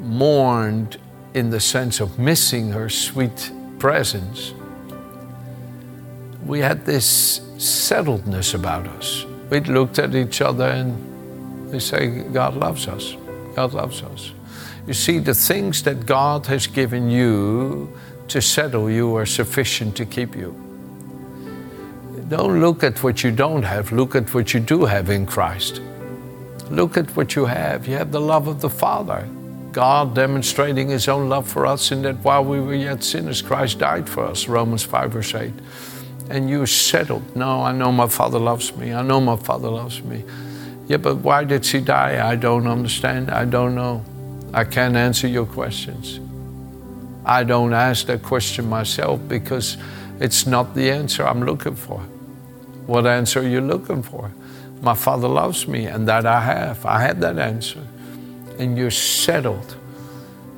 mourned 0.00 0.96
in 1.34 1.50
the 1.50 1.60
sense 1.60 2.00
of 2.00 2.18
missing 2.18 2.70
her 2.70 2.88
sweet 2.88 3.52
presence, 3.78 4.54
we 6.46 6.60
had 6.60 6.86
this 6.86 7.40
settledness 7.58 8.54
about 8.54 8.86
us. 8.86 9.26
We 9.50 9.60
looked 9.60 9.98
at 9.98 10.14
each 10.14 10.40
other 10.40 10.68
and 10.68 11.70
we 11.70 11.80
say, 11.80 12.22
God 12.32 12.56
loves 12.56 12.88
us. 12.88 13.14
God 13.54 13.74
loves 13.74 14.02
us. 14.02 14.32
You 14.88 14.94
see, 14.94 15.18
the 15.18 15.34
things 15.34 15.82
that 15.82 16.06
God 16.06 16.46
has 16.46 16.66
given 16.66 17.10
you 17.10 17.92
to 18.28 18.40
settle 18.40 18.90
you 18.90 19.14
are 19.16 19.26
sufficient 19.26 19.94
to 19.96 20.06
keep 20.06 20.34
you. 20.34 20.56
Don't 22.28 22.62
look 22.62 22.82
at 22.82 23.02
what 23.02 23.22
you 23.22 23.30
don't 23.30 23.64
have, 23.64 23.92
look 23.92 24.14
at 24.14 24.32
what 24.32 24.54
you 24.54 24.60
do 24.60 24.86
have 24.86 25.10
in 25.10 25.26
Christ. 25.26 25.82
Look 26.70 26.96
at 26.96 27.14
what 27.14 27.36
you 27.36 27.44
have. 27.44 27.86
You 27.86 27.96
have 27.96 28.12
the 28.12 28.20
love 28.20 28.48
of 28.48 28.62
the 28.62 28.70
Father. 28.70 29.28
God 29.72 30.14
demonstrating 30.14 30.88
His 30.88 31.06
own 31.06 31.28
love 31.28 31.46
for 31.46 31.66
us 31.66 31.92
in 31.92 32.00
that 32.02 32.16
while 32.24 32.42
we 32.42 32.58
were 32.58 32.74
yet 32.74 33.04
sinners, 33.04 33.42
Christ 33.42 33.80
died 33.80 34.08
for 34.08 34.24
us, 34.24 34.48
Romans 34.48 34.84
5, 34.84 35.12
verse 35.12 35.34
8. 35.34 35.52
And 36.30 36.48
you're 36.48 36.66
settled. 36.66 37.36
No, 37.36 37.62
I 37.62 37.72
know 37.72 37.92
my 37.92 38.08
Father 38.08 38.38
loves 38.38 38.74
me. 38.74 38.94
I 38.94 39.02
know 39.02 39.20
my 39.20 39.36
Father 39.36 39.68
loves 39.68 40.02
me. 40.02 40.24
Yeah, 40.86 40.96
but 40.96 41.16
why 41.16 41.44
did 41.44 41.66
He 41.66 41.82
die? 41.82 42.26
I 42.26 42.36
don't 42.36 42.66
understand. 42.66 43.30
I 43.30 43.44
don't 43.44 43.74
know. 43.74 44.02
I 44.58 44.64
can't 44.64 44.96
answer 44.96 45.28
your 45.28 45.46
questions. 45.46 46.18
I 47.24 47.44
don't 47.44 47.72
ask 47.72 48.06
that 48.06 48.24
question 48.24 48.68
myself 48.68 49.20
because 49.28 49.76
it's 50.18 50.48
not 50.48 50.74
the 50.74 50.90
answer 50.90 51.24
I'm 51.24 51.44
looking 51.44 51.76
for. 51.76 52.00
What 52.88 53.06
answer 53.06 53.38
are 53.38 53.46
you 53.46 53.60
looking 53.60 54.02
for? 54.02 54.32
My 54.82 54.94
Father 54.94 55.28
loves 55.28 55.68
me, 55.68 55.86
and 55.86 56.08
that 56.08 56.26
I 56.26 56.40
have. 56.40 56.84
I 56.84 57.02
have 57.02 57.20
that 57.20 57.38
answer. 57.38 57.86
And 58.58 58.76
you're 58.76 58.90
settled. 58.90 59.76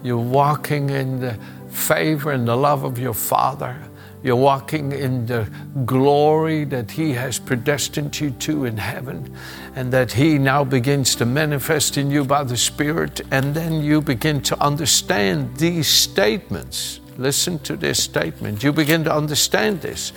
You're 0.02 0.16
walking 0.16 0.88
in 0.88 1.20
the 1.20 1.38
favor 1.68 2.32
and 2.32 2.48
the 2.48 2.56
love 2.56 2.84
of 2.84 2.98
your 2.98 3.12
Father. 3.12 3.76
You're 4.22 4.36
walking 4.36 4.92
in 4.92 5.24
the 5.24 5.50
glory 5.86 6.64
that 6.64 6.90
He 6.90 7.12
has 7.12 7.38
predestined 7.38 8.20
you 8.20 8.30
to 8.32 8.66
in 8.66 8.76
heaven, 8.76 9.34
and 9.74 9.90
that 9.92 10.12
He 10.12 10.38
now 10.38 10.62
begins 10.62 11.14
to 11.16 11.26
manifest 11.26 11.96
in 11.96 12.10
you 12.10 12.24
by 12.24 12.44
the 12.44 12.56
Spirit. 12.56 13.22
And 13.30 13.54
then 13.54 13.82
you 13.82 14.02
begin 14.02 14.42
to 14.42 14.62
understand 14.62 15.56
these 15.56 15.88
statements. 15.88 17.00
Listen 17.16 17.58
to 17.60 17.76
this 17.76 18.02
statement. 18.02 18.62
You 18.62 18.72
begin 18.72 19.04
to 19.04 19.14
understand 19.14 19.80
this. 19.80 20.12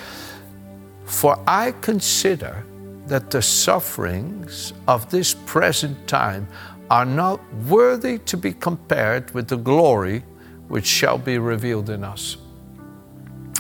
For 1.06 1.42
I 1.48 1.72
consider 1.82 2.66
that 3.08 3.32
the 3.32 3.42
sufferings 3.42 4.74
of 4.88 5.10
this 5.12 5.34
present 5.46 6.08
time 6.08 6.48
are 6.90 7.06
not 7.06 7.40
worthy 7.66 8.18
to 8.20 8.38
be 8.38 8.52
compared 8.52 9.32
with 9.34 9.48
the 9.48 9.58
glory 9.58 10.24
which 10.68 10.86
shall 10.86 11.18
be 11.18 11.38
revealed 11.38 11.90
in 11.90 12.04
us 12.04 12.38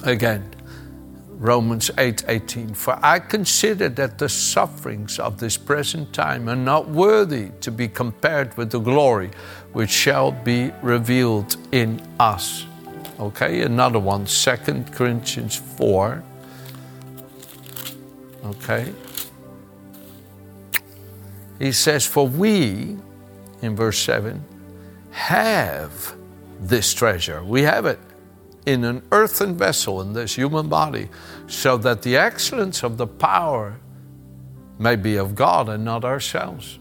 again. 0.04 0.54
Romans 1.44 1.92
8 1.98 2.24
18. 2.28 2.74
For 2.74 2.98
I 3.04 3.20
consider 3.20 3.90
that 3.90 4.18
the 4.18 4.30
sufferings 4.30 5.20
of 5.20 5.40
this 5.40 5.58
present 5.58 6.14
time 6.14 6.48
are 6.48 6.56
not 6.56 6.88
worthy 6.88 7.50
to 7.60 7.72
be 7.72 7.88
compared 7.90 8.56
with 8.56 8.72
the 8.72 8.80
glory 8.80 9.32
which 9.74 9.90
shall 9.90 10.32
be 10.32 10.72
revealed 10.82 11.58
in 11.74 12.02
us. 12.20 12.66
Okay, 13.20 13.62
another 13.62 14.00
one, 14.00 14.26
2 14.26 14.86
Corinthians 14.92 15.56
4. 15.56 16.24
Okay. 18.46 18.94
He 21.60 21.72
says, 21.72 22.06
For 22.06 22.28
we, 22.28 22.98
in 23.62 23.76
verse 23.76 24.00
7, 24.00 24.44
have 25.12 26.16
this 26.60 26.94
treasure. 26.94 27.44
We 27.44 27.64
have 27.64 27.86
it 27.86 28.00
in 28.66 28.84
an 28.84 29.02
earthen 29.12 29.58
vessel 29.58 30.02
in 30.02 30.14
this 30.14 30.36
human 30.36 30.70
body, 30.70 31.10
so 31.48 31.78
that 31.78 32.02
the 32.02 32.18
excellence 32.18 32.84
of 32.84 32.98
the 32.98 33.08
power 33.08 33.78
may 34.80 34.96
be 34.96 35.18
of 35.18 35.36
God 35.36 35.70
and 35.70 35.84
not 35.84 36.04
ourselves. 36.04 36.80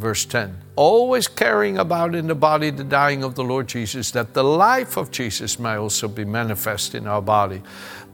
verse 0.00 0.24
10. 0.24 0.56
Always 0.76 1.28
carrying 1.28 1.78
about 1.78 2.14
in 2.14 2.26
the 2.26 2.34
body 2.34 2.70
the 2.70 2.82
dying 2.84 3.22
of 3.22 3.34
the 3.34 3.44
Lord 3.44 3.68
Jesus, 3.68 4.10
that 4.12 4.34
the 4.34 4.42
life 4.42 4.96
of 4.96 5.10
Jesus 5.10 5.58
may 5.58 5.74
also 5.74 6.08
be 6.08 6.24
manifest 6.24 6.94
in 6.94 7.06
our 7.06 7.22
body. 7.22 7.62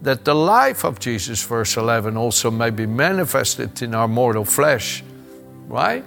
That 0.02 0.25
the 0.25 0.35
life 0.35 0.85
of 0.85 0.99
Jesus, 0.99 1.42
verse 1.42 1.76
11, 1.76 2.16
also 2.16 2.50
may 2.50 2.70
be 2.70 2.87
manifested 2.87 3.80
in 3.82 3.94
our 3.94 4.08
mortal 4.08 4.44
flesh. 4.44 5.02
Right? 5.68 6.04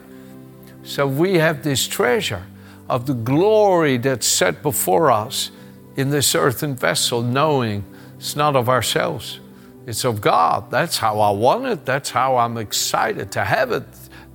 So 0.83 1.07
we 1.07 1.35
have 1.35 1.63
this 1.63 1.87
treasure 1.87 2.43
of 2.89 3.05
the 3.05 3.13
glory 3.13 3.97
that's 3.97 4.27
set 4.27 4.61
before 4.61 5.11
us 5.11 5.51
in 5.99 6.11
this 6.11 6.33
earthen 6.33 6.75
vessel, 6.75 7.21
knowing 7.21 7.83
it's 8.15 8.33
not 8.33 8.55
of 8.55 8.69
ourselves, 8.69 9.41
it's 9.85 10.05
of 10.05 10.21
God. 10.21 10.71
That's 10.71 10.97
how 10.97 11.19
I 11.19 11.31
want 11.31 11.65
it. 11.65 11.85
That's 11.85 12.09
how 12.09 12.37
I'm 12.37 12.57
excited 12.57 13.33
to 13.33 13.43
have 13.43 13.73
it. 13.73 13.83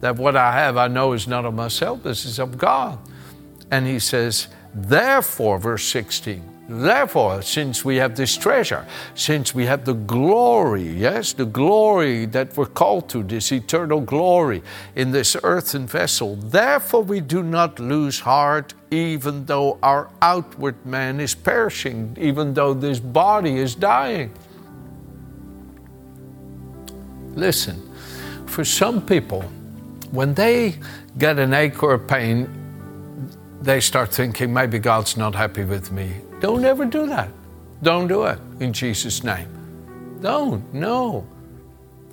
That 0.01 0.17
what 0.17 0.37
I 0.37 0.53
have, 0.53 0.77
I 0.77 0.89
know 0.89 1.15
is 1.15 1.27
not 1.27 1.47
of 1.47 1.55
myself, 1.55 2.03
this 2.03 2.27
is 2.27 2.39
of 2.39 2.59
God. 2.59 2.99
And 3.71 3.87
he 3.87 3.99
says, 3.99 4.49
therefore, 4.75 5.59
verse 5.59 5.85
16, 5.85 6.43
Therefore, 6.67 7.43
since 7.43 7.85
we 7.85 7.97
have 7.97 8.17
this 8.17 8.37
treasure, 8.37 8.87
since 9.15 9.55
we 9.55 9.67
have 9.67 9.85
the 9.85 9.93
glory, 9.93 10.89
yes, 10.89 11.35
the 11.35 11.45
glory 11.45 12.25
that 12.27 12.57
we're 12.57 12.65
called 12.65 13.11
to, 13.11 13.23
this 13.23 13.53
eternal 13.53 14.01
glory 14.01 14.63
in 14.97 15.11
this 15.11 15.37
earthen 15.43 15.87
vessel, 15.87 16.37
therefore 16.37 17.03
we 17.03 17.21
do 17.21 17.43
not 17.43 17.79
lose 17.79 18.21
heart, 18.21 18.73
even 18.91 19.45
though 19.45 19.79
our 19.83 20.09
outward 20.23 20.87
man 20.87 21.21
is 21.21 21.35
perishing, 21.35 22.17
even 22.19 22.55
though 22.55 22.73
this 22.73 22.99
body 22.99 23.59
is 23.59 23.75
dying. 23.75 24.33
Listen, 27.35 27.83
for 28.47 28.65
some 28.65 29.05
people, 29.05 29.43
when 30.13 30.33
they 30.33 30.79
get 31.19 31.39
an 31.39 31.53
ache 31.53 31.83
or 31.83 31.95
a 31.95 31.99
pain, 31.99 32.49
they 33.61 33.81
start 33.81 34.15
thinking, 34.15 34.53
maybe 34.53 34.79
God's 34.79 35.17
not 35.19 35.35
happy 35.35 35.65
with 35.65 35.93
me. 35.93 36.15
Don't 36.45 36.67
ever 36.67 36.85
do 36.85 37.07
that. 37.07 37.31
Don't 37.83 38.07
do 38.07 38.25
it 38.25 38.39
in 38.61 38.75
Jesus' 38.75 39.25
name. 39.25 39.49
Don't, 40.21 40.63
no. 40.75 41.27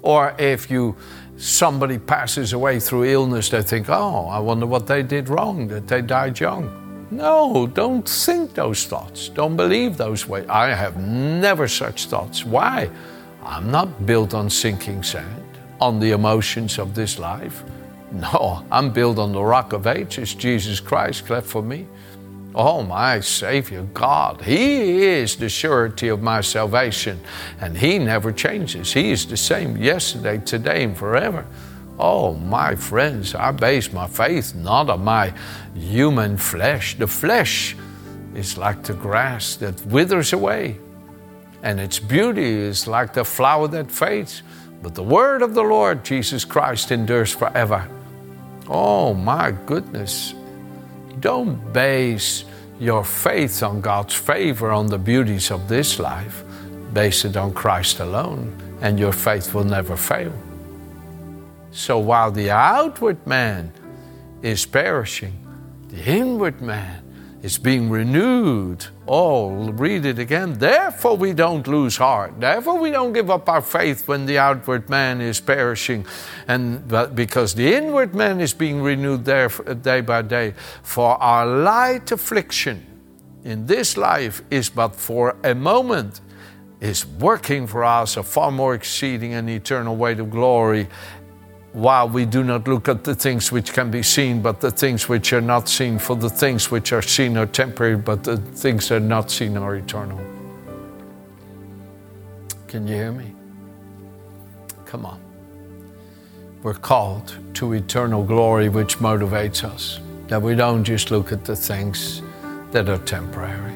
Or 0.03 0.33
if 0.39 0.71
you 0.71 0.95
somebody 1.35 1.97
passes 1.99 2.53
away 2.53 2.79
through 2.79 3.03
illness, 3.03 3.49
they 3.49 3.61
think, 3.61 3.89
oh, 3.89 4.27
I 4.29 4.39
wonder 4.39 4.65
what 4.65 4.87
they 4.87 5.03
did 5.03 5.27
wrong, 5.27 5.67
that 5.67 5.85
they 5.89 6.01
died 6.01 6.39
young. 6.39 6.71
No, 7.11 7.67
don't 7.67 8.07
think 8.07 8.53
those 8.53 8.85
thoughts. 8.85 9.27
Don't 9.27 9.57
believe 9.57 9.97
those 9.97 10.25
ways. 10.29 10.45
I 10.47 10.67
have 10.69 10.95
never 10.95 11.67
such 11.67 12.05
thoughts. 12.05 12.45
Why? 12.45 12.89
I'm 13.43 13.69
not 13.69 14.05
built 14.05 14.33
on 14.33 14.49
sinking 14.49 15.03
sand, 15.03 15.43
on 15.81 15.99
the 15.99 16.11
emotions 16.11 16.79
of 16.79 16.95
this 16.95 17.19
life. 17.19 17.65
No, 18.13 18.65
I'm 18.71 18.93
built 18.93 19.19
on 19.19 19.33
the 19.33 19.43
rock 19.43 19.73
of 19.73 19.87
ages, 19.87 20.33
Jesus 20.33 20.79
Christ 20.79 21.29
left 21.29 21.47
for 21.47 21.61
me. 21.61 21.85
Oh, 22.53 22.83
my 22.83 23.21
Savior, 23.21 23.83
God. 23.93 24.41
He 24.41 25.03
is 25.05 25.37
the 25.37 25.47
surety 25.47 26.09
of 26.09 26.21
my 26.21 26.41
salvation, 26.41 27.19
and 27.61 27.77
He 27.77 27.97
never 27.97 28.33
changes. 28.33 28.91
He 28.91 29.11
is 29.11 29.25
the 29.25 29.37
same 29.37 29.77
yesterday, 29.77 30.37
today, 30.39 30.83
and 30.83 30.97
forever. 30.97 31.45
Oh, 31.97 32.33
my 32.33 32.75
friends, 32.75 33.35
I 33.35 33.51
base 33.51 33.93
my 33.93 34.07
faith 34.07 34.53
not 34.53 34.89
on 34.89 35.03
my 35.03 35.33
human 35.75 36.35
flesh. 36.35 36.97
The 36.97 37.07
flesh 37.07 37.75
is 38.35 38.57
like 38.57 38.83
the 38.83 38.93
grass 38.93 39.55
that 39.57 39.85
withers 39.85 40.33
away, 40.33 40.77
and 41.63 41.79
its 41.79 41.99
beauty 41.99 42.43
is 42.43 42.85
like 42.87 43.13
the 43.13 43.23
flower 43.23 43.67
that 43.69 43.89
fades. 43.89 44.43
But 44.81 44.95
the 44.95 45.03
word 45.03 45.41
of 45.41 45.53
the 45.53 45.63
Lord 45.63 46.03
Jesus 46.03 46.43
Christ 46.43 46.91
endures 46.91 47.33
forever. 47.33 47.87
Oh, 48.67 49.13
my 49.13 49.51
goodness. 49.51 50.33
Don't 51.19 51.73
base 51.73 52.45
your 52.79 53.03
faith 53.03 53.61
on 53.63 53.81
God's 53.81 54.15
favor, 54.15 54.71
on 54.71 54.87
the 54.87 54.97
beauties 54.97 55.51
of 55.51 55.67
this 55.67 55.99
life. 55.99 56.43
Base 56.93 57.25
it 57.25 57.37
on 57.37 57.53
Christ 57.53 57.99
alone, 57.99 58.55
and 58.81 58.99
your 58.99 59.13
faith 59.13 59.53
will 59.53 59.63
never 59.63 59.95
fail. 59.95 60.33
So 61.71 61.99
while 61.99 62.31
the 62.31 62.49
outward 62.49 63.25
man 63.25 63.71
is 64.41 64.65
perishing, 64.65 65.37
the 65.89 66.03
inward 66.03 66.61
man 66.61 67.03
it's 67.43 67.57
being 67.57 67.89
renewed. 67.89 68.85
Oh, 69.07 69.71
read 69.71 70.05
it 70.05 70.19
again. 70.19 70.53
Therefore, 70.53 71.17
we 71.17 71.33
don't 71.33 71.67
lose 71.67 71.97
heart. 71.97 72.39
Therefore, 72.39 72.79
we 72.79 72.91
don't 72.91 73.13
give 73.13 73.31
up 73.31 73.49
our 73.49 73.61
faith 73.61 74.07
when 74.07 74.27
the 74.27 74.37
outward 74.37 74.89
man 74.89 75.21
is 75.21 75.39
perishing, 75.39 76.05
and 76.47 76.87
because 77.15 77.55
the 77.55 77.73
inward 77.73 78.13
man 78.13 78.39
is 78.39 78.53
being 78.53 78.81
renewed 78.81 79.25
there 79.25 79.49
day 79.49 80.01
by 80.01 80.21
day. 80.21 80.53
For 80.83 81.21
our 81.21 81.45
light 81.45 82.11
affliction 82.11 82.85
in 83.43 83.65
this 83.65 83.97
life 83.97 84.43
is 84.51 84.69
but 84.69 84.95
for 84.95 85.35
a 85.43 85.55
moment, 85.55 86.21
is 86.79 87.05
working 87.05 87.67
for 87.67 87.83
us 87.83 88.17
a 88.17 88.23
far 88.23 88.51
more 88.51 88.73
exceeding 88.73 89.33
and 89.33 89.47
eternal 89.49 89.95
weight 89.95 90.19
of 90.19 90.31
glory 90.31 90.87
while 91.73 92.09
we 92.09 92.25
do 92.25 92.43
not 92.43 92.67
look 92.67 92.89
at 92.89 93.03
the 93.03 93.15
things 93.15 93.51
which 93.51 93.71
can 93.71 93.89
be 93.89 94.03
seen, 94.03 94.41
but 94.41 94.59
the 94.59 94.71
things 94.71 95.07
which 95.07 95.31
are 95.31 95.41
not 95.41 95.69
seen, 95.69 95.97
for 95.97 96.15
the 96.15 96.29
things 96.29 96.69
which 96.69 96.91
are 96.91 97.01
seen 97.01 97.37
are 97.37 97.45
temporary, 97.45 97.95
but 97.95 98.23
the 98.23 98.37
things 98.37 98.89
that 98.89 98.95
are 98.97 98.99
not 98.99 99.31
seen 99.31 99.55
are 99.55 99.75
eternal. 99.75 100.19
Can 102.67 102.87
you 102.87 102.95
hear 102.95 103.11
me? 103.11 103.33
Come 104.85 105.05
on. 105.05 105.19
We're 106.63 106.73
called 106.73 107.37
to 107.55 107.73
eternal 107.73 108.23
glory, 108.23 108.67
which 108.67 108.99
motivates 108.99 109.63
us, 109.63 109.99
that 110.27 110.41
we 110.41 110.55
don't 110.55 110.83
just 110.83 111.09
look 111.09 111.31
at 111.31 111.45
the 111.45 111.55
things 111.55 112.21
that 112.71 112.89
are 112.89 112.99
temporary. 112.99 113.73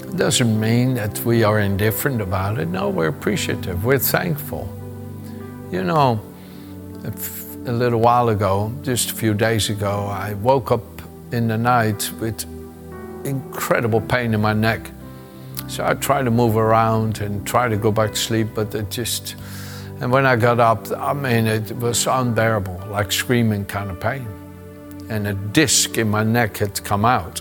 It 0.00 0.16
doesn't 0.16 0.58
mean 0.58 0.94
that 0.94 1.24
we 1.24 1.44
are 1.44 1.60
indifferent 1.60 2.20
about 2.20 2.58
it. 2.58 2.66
No, 2.68 2.88
we're 2.88 3.08
appreciative, 3.08 3.84
we're 3.84 3.98
thankful. 3.98 4.68
You 5.70 5.84
know, 5.84 6.20
a 7.66 7.72
little 7.72 8.00
while 8.00 8.28
ago, 8.28 8.72
just 8.82 9.10
a 9.10 9.14
few 9.14 9.34
days 9.34 9.70
ago, 9.70 10.06
I 10.06 10.34
woke 10.34 10.70
up 10.70 10.82
in 11.32 11.48
the 11.48 11.56
night 11.56 12.10
with 12.20 12.44
incredible 13.24 14.00
pain 14.00 14.34
in 14.34 14.40
my 14.40 14.52
neck. 14.52 14.90
So 15.68 15.84
I 15.84 15.94
tried 15.94 16.24
to 16.24 16.30
move 16.30 16.56
around 16.56 17.20
and 17.20 17.46
try 17.46 17.68
to 17.68 17.76
go 17.76 17.90
back 17.90 18.10
to 18.10 18.16
sleep, 18.16 18.48
but 18.54 18.74
it 18.74 18.90
just, 18.90 19.34
and 20.00 20.12
when 20.12 20.26
I 20.26 20.36
got 20.36 20.60
up, 20.60 20.90
I 20.92 21.12
mean, 21.12 21.46
it 21.46 21.76
was 21.76 22.06
unbearable, 22.06 22.88
like 22.88 23.10
screaming 23.10 23.64
kind 23.64 23.90
of 23.90 24.00
pain. 24.00 24.26
And 25.08 25.26
a 25.26 25.34
disc 25.34 25.98
in 25.98 26.10
my 26.10 26.22
neck 26.22 26.58
had 26.58 26.82
come 26.84 27.04
out, 27.04 27.40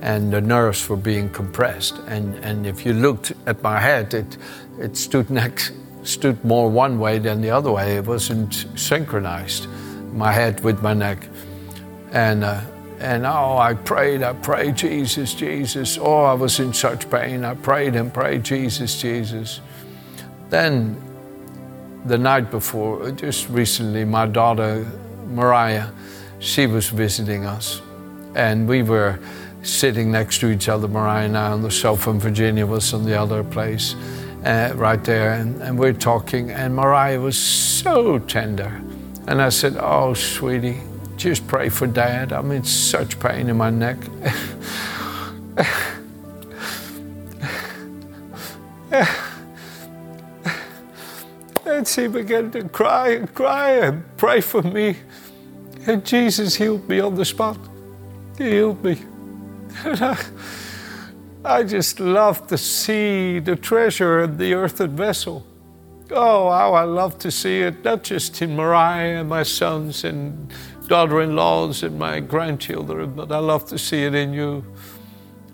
and 0.00 0.32
the 0.32 0.40
nerves 0.40 0.88
were 0.88 0.96
being 0.96 1.28
compressed. 1.30 1.96
And, 2.06 2.36
and 2.44 2.66
if 2.66 2.86
you 2.86 2.92
looked 2.92 3.32
at 3.46 3.62
my 3.62 3.80
head, 3.80 4.14
it, 4.14 4.36
it 4.78 4.96
stood 4.96 5.30
next 5.42 5.72
stood 6.06 6.42
more 6.44 6.70
one 6.70 6.98
way 6.98 7.18
than 7.18 7.40
the 7.40 7.50
other 7.50 7.72
way. 7.72 7.96
It 7.96 8.06
wasn't 8.06 8.66
synchronized, 8.78 9.68
my 10.12 10.32
head 10.32 10.62
with 10.62 10.82
my 10.82 10.94
neck. 10.94 11.26
And, 12.12 12.44
uh, 12.44 12.60
and 13.00 13.26
oh, 13.26 13.58
I 13.58 13.74
prayed, 13.74 14.22
I 14.22 14.32
prayed, 14.32 14.76
Jesus, 14.76 15.34
Jesus. 15.34 15.98
Oh, 15.98 16.24
I 16.24 16.34
was 16.34 16.60
in 16.60 16.72
such 16.72 17.10
pain. 17.10 17.44
I 17.44 17.54
prayed 17.54 17.96
and 17.96 18.12
prayed, 18.12 18.44
Jesus, 18.44 19.00
Jesus. 19.00 19.60
Then 20.48 20.96
the 22.06 22.16
night 22.16 22.50
before, 22.50 23.10
just 23.10 23.48
recently, 23.48 24.04
my 24.04 24.26
daughter 24.26 24.86
Mariah, 25.26 25.88
she 26.38 26.66
was 26.66 26.88
visiting 26.88 27.44
us. 27.44 27.82
And 28.34 28.68
we 28.68 28.82
were 28.82 29.18
sitting 29.62 30.12
next 30.12 30.38
to 30.38 30.50
each 30.50 30.68
other, 30.68 30.86
Mariah 30.86 31.24
and 31.26 31.36
I, 31.36 31.50
on 31.50 31.62
the 31.62 31.70
sofa, 31.70 32.10
and 32.10 32.22
Virginia 32.22 32.64
was 32.64 32.94
on 32.94 33.04
the 33.04 33.20
other 33.20 33.42
place 33.42 33.96
uh, 34.46 34.72
right 34.76 35.02
there, 35.02 35.32
and, 35.32 35.60
and 35.60 35.76
we're 35.78 35.92
talking, 35.92 36.50
and 36.52 36.74
Mariah 36.74 37.20
was 37.20 37.36
so 37.36 38.18
tender. 38.20 38.80
And 39.26 39.42
I 39.42 39.48
said, 39.48 39.76
Oh, 39.78 40.14
sweetie, 40.14 40.80
just 41.16 41.46
pray 41.48 41.68
for 41.68 41.88
dad. 41.88 42.32
I'm 42.32 42.52
in 42.52 42.62
such 42.62 43.18
pain 43.18 43.48
in 43.48 43.56
my 43.56 43.70
neck. 43.70 43.98
and 51.66 51.88
she 51.88 52.06
began 52.06 52.52
to 52.52 52.68
cry 52.68 53.08
and 53.10 53.34
cry 53.34 53.70
and 53.72 54.04
pray 54.16 54.40
for 54.40 54.62
me. 54.62 54.96
And 55.88 56.06
Jesus 56.06 56.54
healed 56.54 56.88
me 56.88 57.00
on 57.00 57.16
the 57.16 57.24
spot. 57.24 57.58
He 58.38 58.44
healed 58.50 58.84
me. 58.84 58.98
I 61.46 61.62
just 61.62 62.00
love 62.00 62.48
to 62.48 62.58
see 62.58 63.38
the 63.38 63.54
treasure 63.54 64.24
in 64.24 64.36
the 64.36 64.52
earthen 64.54 64.96
vessel. 64.96 65.46
Oh, 66.10 66.50
how 66.50 66.74
I 66.74 66.82
love 66.82 67.20
to 67.20 67.30
see 67.30 67.60
it, 67.60 67.84
not 67.84 68.02
just 68.02 68.42
in 68.42 68.56
Mariah 68.56 69.20
and 69.20 69.28
my 69.28 69.44
sons 69.44 70.02
and 70.02 70.52
daughter 70.88 71.22
in 71.22 71.36
laws 71.36 71.84
and 71.84 71.96
my 72.00 72.18
grandchildren, 72.18 73.14
but 73.14 73.30
I 73.30 73.38
love 73.38 73.64
to 73.66 73.78
see 73.78 74.02
it 74.02 74.14
in 74.16 74.32
you. 74.32 74.64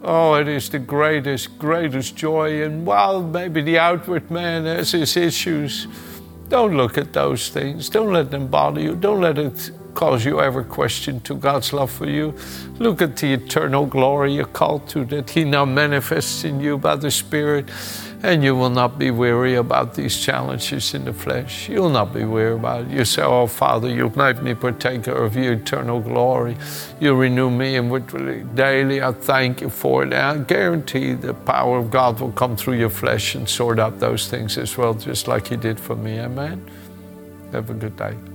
Oh, 0.03 0.33
it 0.35 0.49
is 0.49 0.71
the 0.71 0.79
greatest, 0.79 1.59
greatest 1.59 2.17
joy. 2.17 2.63
And 2.63 2.87
while 2.87 3.23
maybe 3.23 3.61
the 3.61 3.79
outward 3.79 4.31
man 4.31 4.65
has 4.65 4.93
his 4.93 5.15
issues, 5.15 5.87
don't 6.49 6.75
look 6.75 6.97
at 6.97 7.13
those 7.13 7.51
things. 7.51 7.91
Don't 7.91 8.15
let 8.15 8.31
them 8.31 8.47
bother 8.47 8.81
you. 8.81 8.95
Don't 8.95 9.21
let 9.21 9.37
it 9.37 9.71
cause 9.95 10.25
you 10.25 10.41
ever 10.41 10.65
question 10.65 11.21
to 11.21 11.35
God's 11.35 11.73
love 11.73 11.91
for 11.91 12.09
you. 12.09 12.35
Look 12.79 13.03
at 13.03 13.17
the 13.17 13.35
eternal 13.35 13.87
glory 13.87 14.35
you're 14.35 14.47
called 14.47 14.89
to 14.91 15.05
that 15.07 15.31
He 15.31 15.45
now 15.45 15.65
manifests 15.65 16.45
in 16.45 16.61
you 16.61 16.79
by 16.79 16.97
the 16.97 17.11
Spirit. 17.11 17.69
And 18.25 18.45
you 18.45 18.55
will 18.55 18.71
not 18.71 19.01
be 19.01 19.11
weary 19.11 19.57
about 19.57 19.95
these 19.95 20.17
challenges 20.17 20.95
in 20.95 21.05
the 21.05 21.13
flesh. 21.13 21.69
You'll 21.69 21.91
not 21.91 22.15
be 22.15 22.25
weary 22.25 22.55
about 22.55 22.83
it. 22.83 22.91
You 22.93 23.05
say, 23.05 23.23
Oh, 23.23 23.49
Father, 23.49 23.89
you've 23.89 24.17
made 24.17 24.41
me 24.43 24.55
partaker 24.55 25.11
of 25.11 25.35
your 25.35 25.55
eternal 25.55 25.99
glory. 25.99 26.57
You 27.01 27.17
renew 27.17 27.51
me 27.51 27.75
inwardly 27.75 28.45
daily. 28.55 29.03
I 29.03 29.11
thank 29.11 29.61
you 29.61 29.69
for 29.69 30.05
it. 30.05 30.13
And 30.13 30.15
I 30.15 30.45
guarantee 30.45 31.15
the 31.15 31.35
power 31.35 31.79
of 31.79 31.91
God 31.91 32.21
will 32.21 32.31
come 32.31 32.57
through 32.57 32.79
your 32.79 32.91
flesh 32.91 33.35
and 33.35 33.49
sort 33.49 33.81
out 33.81 33.99
those 33.99 34.29
things 34.29 34.57
as 34.57 34.79
well, 34.79 34.95
just 34.95 35.27
like 35.27 35.49
He 35.49 35.57
did 35.57 35.81
for 35.81 35.97
me. 35.97 36.21
Amen. 36.21 36.65
Have 37.51 37.71
a 37.71 37.75
good 37.75 37.97
day. 37.97 38.32